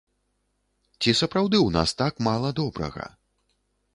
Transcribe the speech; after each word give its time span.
Ці 1.01 1.11
сапраўды 1.19 1.57
ў 1.59 1.69
нас 1.77 1.89
так 2.03 2.13
мала 2.31 2.49
добрага? 2.61 3.05